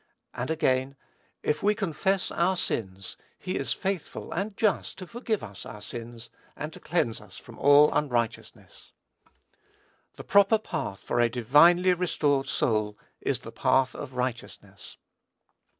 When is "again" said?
0.49-0.95